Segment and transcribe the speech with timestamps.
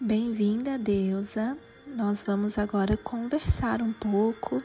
[0.00, 1.58] Bem-vinda, deusa.
[1.84, 4.62] Nós vamos agora conversar um pouco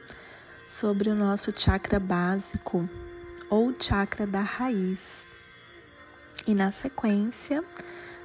[0.70, 2.87] sobre o nosso chakra básico
[3.50, 5.25] ou chakra da raiz.
[6.46, 7.64] E na sequência,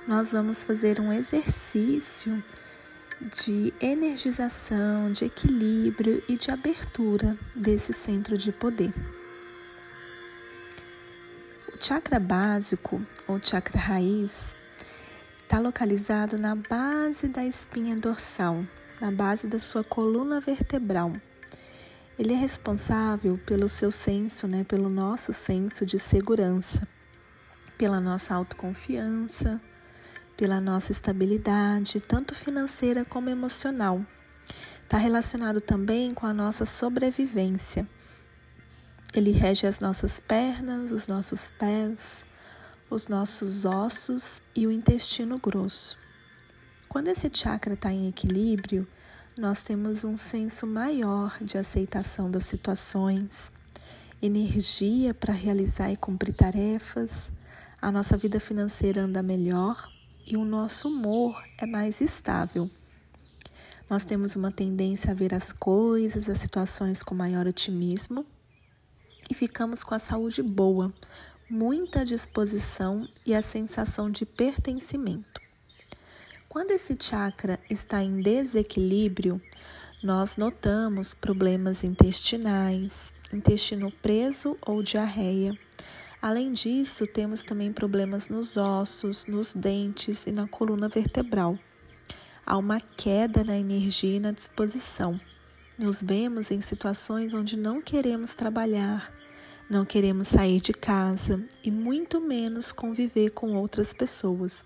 [0.06, 2.44] nós vamos fazer um exercício
[3.22, 8.92] de energização, de equilíbrio e de abertura desse centro de poder.
[11.74, 14.57] O chakra básico ou chakra raiz
[15.48, 18.66] está localizado na base da espinha dorsal,
[19.00, 21.10] na base da sua coluna vertebral.
[22.18, 26.86] Ele é responsável pelo seu senso, né, pelo nosso senso de segurança,
[27.78, 29.58] pela nossa autoconfiança,
[30.36, 34.04] pela nossa estabilidade, tanto financeira como emocional.
[34.82, 37.88] Está relacionado também com a nossa sobrevivência.
[39.14, 42.27] Ele rege as nossas pernas, os nossos pés,
[42.90, 45.96] os nossos ossos e o intestino grosso.
[46.88, 48.86] Quando esse chakra está em equilíbrio,
[49.38, 53.52] nós temos um senso maior de aceitação das situações,
[54.22, 57.30] energia para realizar e cumprir tarefas,
[57.80, 59.88] a nossa vida financeira anda melhor
[60.26, 62.70] e o nosso humor é mais estável.
[63.88, 68.26] Nós temos uma tendência a ver as coisas, as situações com maior otimismo
[69.30, 70.92] e ficamos com a saúde boa,
[71.50, 75.40] muita disposição e a sensação de pertencimento.
[76.48, 79.40] Quando esse chakra está em desequilíbrio,
[80.02, 85.58] nós notamos problemas intestinais, intestino preso ou diarreia.
[86.20, 91.58] Além disso, temos também problemas nos ossos, nos dentes e na coluna vertebral.
[92.44, 95.18] Há uma queda na energia e na disposição.
[95.78, 99.12] Nos vemos em situações onde não queremos trabalhar,
[99.68, 104.64] não queremos sair de casa e muito menos conviver com outras pessoas.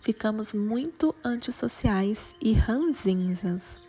[0.00, 3.80] Ficamos muito antissociais e ranzinzas.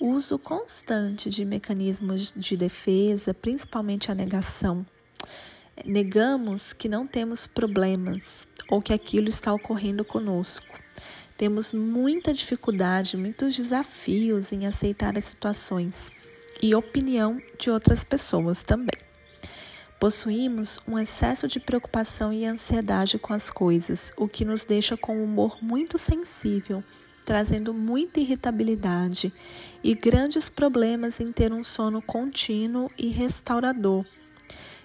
[0.00, 4.86] Uso constante de mecanismos de defesa, principalmente a negação.
[5.84, 10.78] Negamos que não temos problemas ou que aquilo está ocorrendo conosco.
[11.36, 16.12] Temos muita dificuldade, muitos desafios em aceitar as situações
[16.62, 18.98] e opinião de outras pessoas também.
[19.98, 25.18] Possuímos um excesso de preocupação e ansiedade com as coisas, o que nos deixa com
[25.18, 26.82] um humor muito sensível,
[27.24, 29.32] trazendo muita irritabilidade
[29.82, 34.04] e grandes problemas em ter um sono contínuo e restaurador.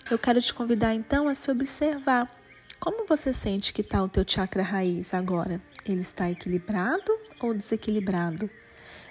[0.10, 2.32] Eu quero te convidar então a se observar.
[2.80, 5.60] Como você sente que está o teu chakra raiz agora?
[5.84, 7.12] Ele está equilibrado
[7.42, 8.50] ou desequilibrado?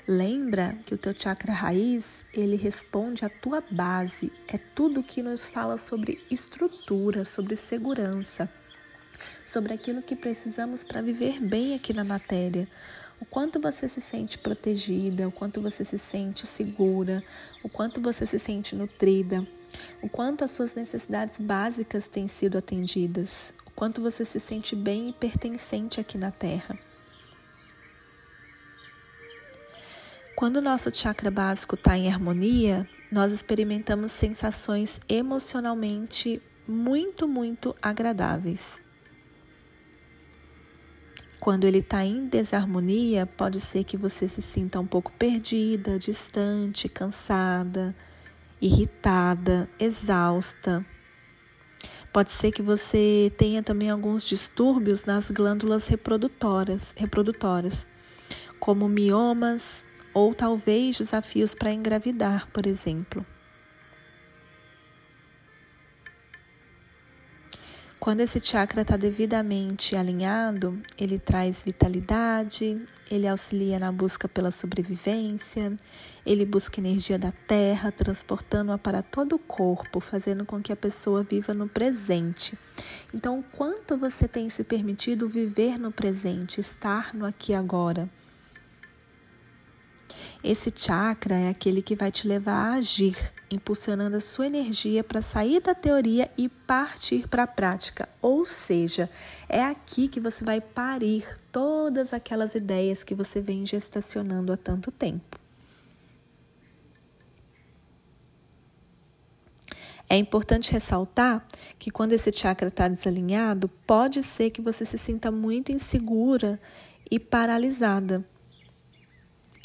[0.09, 5.49] Lembra que o teu chakra raiz, ele responde à tua base, é tudo que nos
[5.51, 8.49] fala sobre estrutura, sobre segurança,
[9.45, 12.69] sobre aquilo que precisamos para viver bem aqui na matéria.
[13.21, 17.21] O quanto você se sente protegida, o quanto você se sente segura,
[17.61, 19.45] o quanto você se sente nutrida,
[20.01, 25.09] o quanto as suas necessidades básicas têm sido atendidas, o quanto você se sente bem
[25.09, 26.79] e pertencente aqui na Terra.
[30.37, 38.79] Quando o nosso chakra básico está em harmonia, nós experimentamos sensações emocionalmente muito, muito agradáveis.
[41.41, 46.87] Quando ele está em desarmonia, pode ser que você se sinta um pouco perdida, distante,
[46.87, 47.97] cansada,
[48.61, 50.85] irritada, exausta.
[52.13, 57.87] Pode ser que você tenha também alguns distúrbios nas glândulas reprodutoras, reprodutoras
[58.61, 59.87] como miomas,
[60.17, 63.23] ou talvez desafios para engravidar, por exemplo.
[68.01, 75.77] Quando esse chakra está devidamente alinhado, ele traz vitalidade, ele auxilia na busca pela sobrevivência,
[76.25, 81.23] ele busca energia da terra, transportando-a para todo o corpo, fazendo com que a pessoa
[81.25, 82.57] viva no presente.
[83.13, 88.09] Então, quanto você tem se permitido viver no presente, estar no aqui e agora?
[90.45, 93.17] Esse chakra é aquele que vai te levar a agir,
[93.51, 98.09] impulsionando a sua energia para sair da teoria e partir para a prática.
[98.23, 99.11] Ou seja,
[99.49, 104.91] é aqui que você vai parir todas aquelas ideias que você vem gestacionando há tanto
[104.91, 105.39] tempo.
[110.09, 111.45] É importante ressaltar
[111.79, 116.61] que quando esse chakra está desalinhado, pode ser que você se sinta muito insegura
[117.11, 118.25] e paralisada.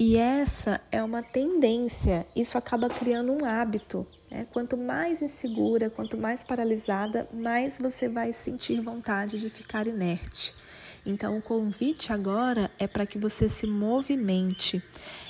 [0.03, 4.07] E essa é uma tendência, isso acaba criando um hábito.
[4.31, 4.47] Né?
[4.51, 10.55] Quanto mais insegura, quanto mais paralisada, mais você vai sentir vontade de ficar inerte.
[11.05, 14.81] Então, o convite agora é para que você se movimente,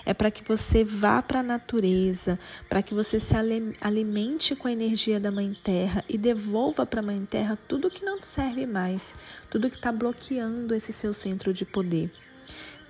[0.05, 2.39] é para que você vá para a natureza,
[2.69, 3.33] para que você se
[3.81, 8.05] alimente com a energia da Mãe Terra e devolva para a Mãe Terra tudo que
[8.05, 9.13] não serve mais,
[9.49, 12.09] tudo que está bloqueando esse seu centro de poder.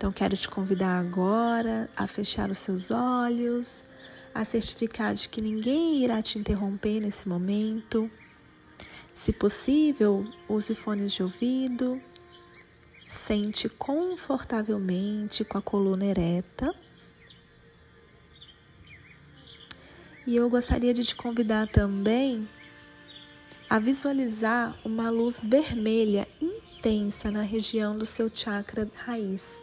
[0.01, 3.83] Então, quero te convidar agora a fechar os seus olhos,
[4.33, 8.09] a certificar de que ninguém irá te interromper nesse momento.
[9.13, 12.01] Se possível, use fones de ouvido,
[13.07, 16.73] sente confortavelmente com a coluna ereta.
[20.25, 22.49] E eu gostaria de te convidar também
[23.69, 29.61] a visualizar uma luz vermelha intensa na região do seu chakra raiz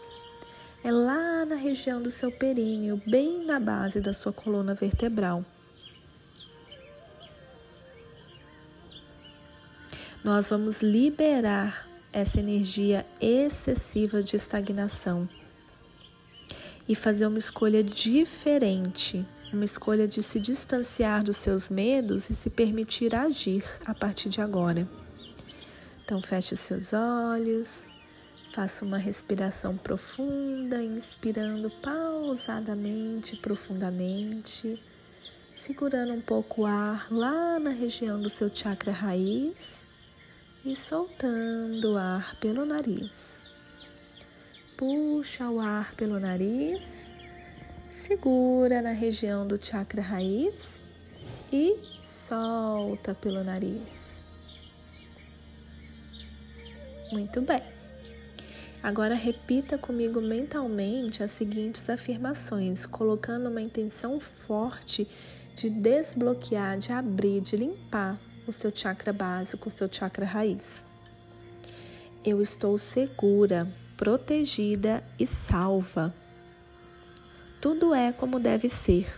[0.88, 5.44] é lá na região do seu períneo, bem na base da sua coluna vertebral.
[10.24, 15.28] Nós vamos liberar essa energia excessiva de estagnação
[16.88, 22.48] e fazer uma escolha diferente, uma escolha de se distanciar dos seus medos e se
[22.48, 24.88] permitir agir a partir de agora.
[26.02, 27.86] Então, feche seus olhos
[28.58, 34.82] Faça uma respiração profunda, inspirando pausadamente, profundamente,
[35.54, 39.84] segurando um pouco o ar lá na região do seu chakra raiz
[40.64, 43.40] e soltando o ar pelo nariz.
[44.76, 47.12] Puxa o ar pelo nariz,
[47.92, 50.82] segura na região do chakra raiz
[51.52, 54.20] e solta pelo nariz.
[57.12, 57.77] Muito bem.
[58.82, 65.08] Agora repita comigo mentalmente as seguintes afirmações, colocando uma intenção forte
[65.54, 70.86] de desbloquear, de abrir, de limpar o seu chakra básico, o seu chakra raiz.
[72.24, 76.14] Eu estou segura, protegida e salva.
[77.60, 79.08] Tudo é como deve ser.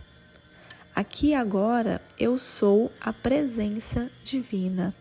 [0.94, 4.94] Aqui agora eu sou a presença divina.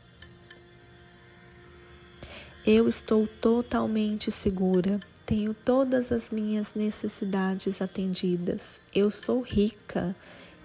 [2.68, 8.82] Eu estou totalmente segura, tenho todas as minhas necessidades atendidas.
[8.94, 10.14] Eu sou rica,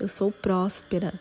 [0.00, 1.14] eu sou próspera.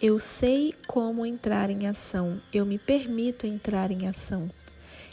[0.00, 4.48] Eu sei como entrar em ação, eu me permito entrar em ação.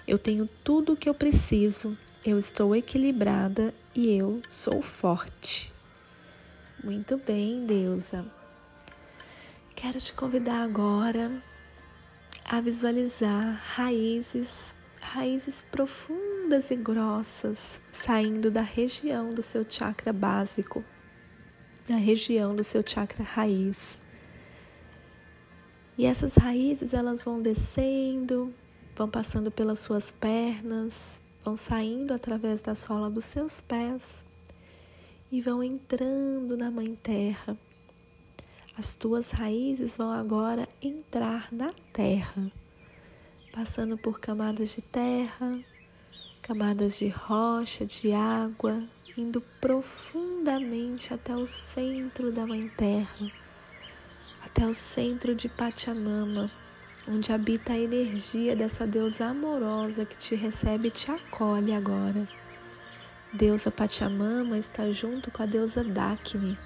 [0.07, 5.73] Eu tenho tudo o que eu preciso, eu estou equilibrada e eu sou forte.
[6.83, 8.25] Muito bem, deusa.
[9.75, 11.41] Quero te convidar agora
[12.51, 20.83] a visualizar raízes, raízes profundas e grossas saindo da região do seu chakra básico,
[21.87, 24.01] da região do seu chakra raiz.
[25.95, 28.51] E essas raízes elas vão descendo,
[28.95, 34.25] vão passando pelas suas pernas, vão saindo através da sola dos seus pés
[35.31, 37.55] e vão entrando na Mãe Terra
[38.79, 42.49] as tuas raízes vão agora entrar na terra,
[43.51, 45.51] passando por camadas de terra,
[46.41, 48.81] camadas de rocha, de água,
[49.17, 53.29] indo profundamente até o centro da Mãe Terra,
[54.45, 56.49] até o centro de Pachamama,
[57.05, 62.25] onde habita a energia dessa deusa amorosa que te recebe e te acolhe agora.
[63.33, 66.57] Deusa Pachamama está junto com a deusa Dakini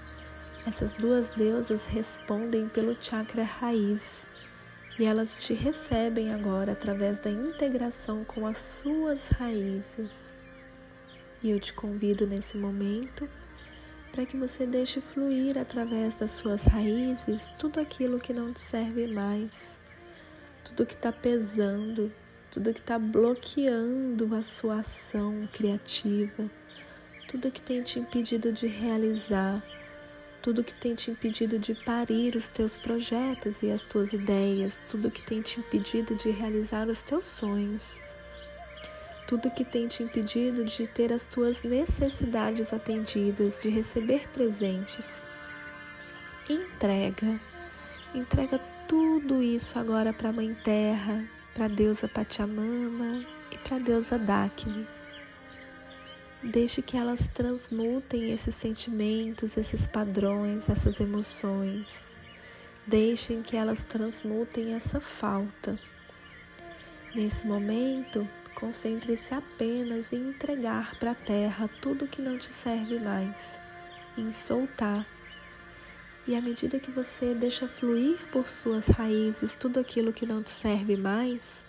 [0.66, 4.26] essas duas deusas respondem pelo chakra raiz.
[4.98, 10.34] E elas te recebem agora através da integração com as suas raízes.
[11.42, 13.28] E eu te convido nesse momento
[14.12, 19.08] para que você deixe fluir através das suas raízes tudo aquilo que não te serve
[19.08, 19.80] mais,
[20.64, 22.14] tudo que está pesando,
[22.52, 26.50] tudo que está bloqueando a sua ação criativa,
[27.28, 29.64] tudo que tem te impedido de realizar
[30.44, 35.10] tudo que tem te impedido de parir os teus projetos e as tuas ideias, tudo
[35.10, 38.02] que tem te impedido de realizar os teus sonhos,
[39.26, 45.24] tudo que tem te impedido de ter as tuas necessidades atendidas, de receber presentes.
[46.50, 47.40] Entrega,
[48.14, 51.24] entrega tudo isso agora para a Mãe Terra,
[51.54, 54.86] para a deusa Pachamama e para a deusa Dakini
[56.44, 62.12] Deixe que elas transmutem esses sentimentos, esses padrões, essas emoções.
[62.86, 65.80] Deixem que elas transmutem essa falta.
[67.16, 73.58] Nesse momento, concentre-se apenas em entregar para a terra tudo que não te serve mais,
[74.18, 75.08] em soltar.
[76.28, 80.52] E à medida que você deixa fluir por suas raízes tudo aquilo que não te
[80.52, 81.64] serve mais,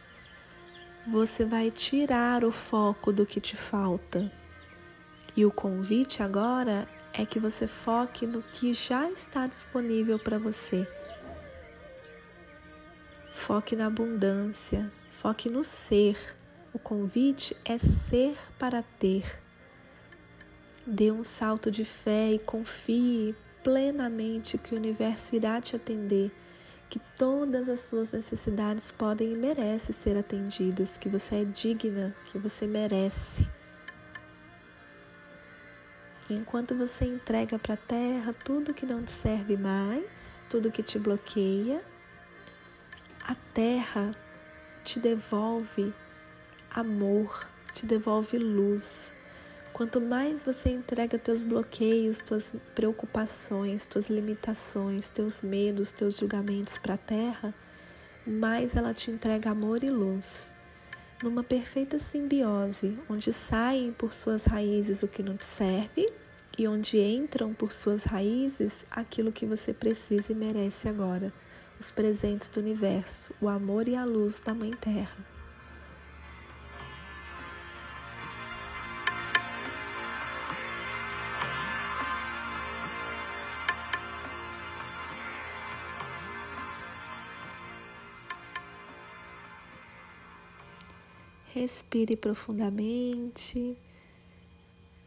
[1.07, 4.44] você vai tirar o foco do que te falta.
[5.37, 10.87] E o convite agora é que você foque no que já está disponível para você.
[13.33, 16.17] Foque na abundância, foque no ser.
[16.73, 19.43] O convite é ser para ter.
[20.87, 26.31] Dê um salto de fé e confie plenamente que o universo irá te atender,
[26.89, 32.39] que todas as suas necessidades podem e merecem ser atendidas, que você é digna, que
[32.39, 33.49] você merece.
[36.31, 40.99] Enquanto você entrega para a terra tudo que não te serve mais, tudo que te
[40.99, 41.85] bloqueia,
[43.23, 44.11] a terra
[44.83, 45.93] te devolve
[46.71, 49.13] amor, te devolve luz.
[49.75, 56.95] Quanto mais você entrega teus bloqueios, tuas preocupações, tuas limitações, teus medos, teus julgamentos para
[56.95, 57.55] a terra,
[58.27, 60.54] mais ela te entrega amor e luz.
[61.25, 66.13] Numa perfeita simbiose, onde saem por suas raízes o que não te serve
[66.59, 71.33] e onde entram por suas raízes aquilo que você precisa e merece agora,
[71.81, 75.34] os presentes do universo, o amor e a luz da Mãe Terra.
[91.55, 93.77] Respire profundamente.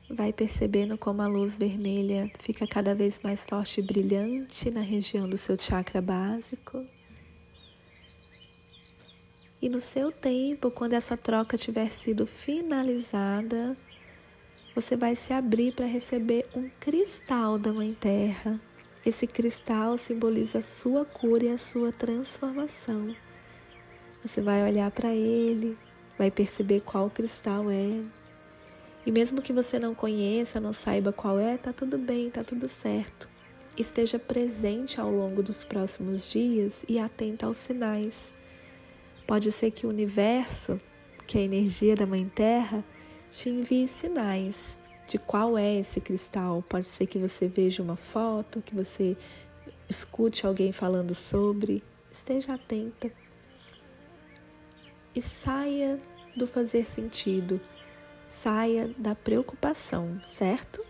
[0.10, 5.28] Vai percebendo como a luz vermelha fica cada vez mais forte e brilhante na região
[5.28, 6.86] do seu chakra básico.
[9.62, 13.76] E no seu tempo, quando essa troca tiver sido finalizada,
[14.74, 18.58] você vai se abrir para receber um cristal da Mãe Terra.
[19.06, 23.14] Esse cristal simboliza a sua cura e a sua transformação.
[24.24, 25.78] Você vai olhar para ele,
[26.18, 28.02] vai perceber qual cristal é,
[29.08, 32.68] e mesmo que você não conheça, não saiba qual é, tá tudo bem, tá tudo
[32.68, 33.30] certo.
[33.78, 38.34] Esteja presente ao longo dos próximos dias e atenta aos sinais.
[39.26, 40.78] Pode ser que o universo,
[41.26, 42.84] que é a energia da Mãe Terra,
[43.32, 46.62] te envie sinais de qual é esse cristal.
[46.68, 49.16] Pode ser que você veja uma foto, que você
[49.88, 51.82] escute alguém falando sobre.
[52.12, 53.10] Esteja atenta
[55.18, 56.00] e saia
[56.36, 57.60] do fazer sentido
[58.28, 60.84] Saia da preocupação, certo?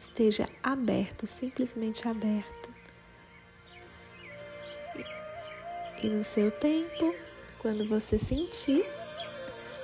[0.00, 2.68] Esteja aberta, simplesmente aberta.
[6.02, 7.14] E no seu tempo,
[7.58, 8.84] quando você sentir,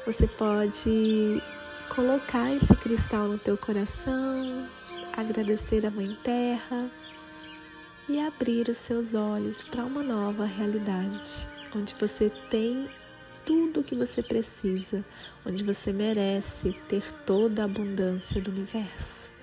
[0.07, 1.43] você pode
[1.95, 4.67] colocar esse cristal no teu coração,
[5.17, 6.91] agradecer a Mãe Terra
[8.09, 11.47] e abrir os seus olhos para uma nova realidade,
[11.77, 12.89] onde você tem
[13.45, 15.05] tudo o que você precisa,
[15.45, 19.34] onde você merece ter toda a abundância do universo.